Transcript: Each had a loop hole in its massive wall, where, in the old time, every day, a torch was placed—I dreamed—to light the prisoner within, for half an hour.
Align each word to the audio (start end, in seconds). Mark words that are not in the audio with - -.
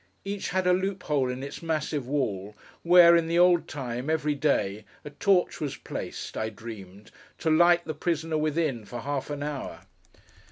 Each 0.25 0.49
had 0.49 0.65
a 0.65 0.73
loop 0.73 1.03
hole 1.03 1.29
in 1.29 1.43
its 1.43 1.61
massive 1.61 2.07
wall, 2.07 2.55
where, 2.81 3.15
in 3.15 3.27
the 3.27 3.37
old 3.37 3.67
time, 3.67 4.09
every 4.09 4.33
day, 4.33 4.83
a 5.05 5.11
torch 5.11 5.61
was 5.61 5.77
placed—I 5.77 6.49
dreamed—to 6.49 7.51
light 7.51 7.85
the 7.85 7.93
prisoner 7.93 8.39
within, 8.39 8.83
for 8.83 9.01
half 9.01 9.29
an 9.29 9.43
hour. 9.43 9.81